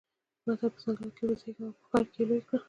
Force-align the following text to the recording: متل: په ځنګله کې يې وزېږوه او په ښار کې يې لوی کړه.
متل: 0.45 0.59
په 0.73 0.77
ځنګله 0.83 1.11
کې 1.17 1.23
يې 1.25 1.27
وزېږوه 1.29 1.65
او 1.67 1.75
په 1.77 1.83
ښار 1.89 2.05
کې 2.13 2.19
يې 2.21 2.25
لوی 2.29 2.41
کړه. 2.47 2.57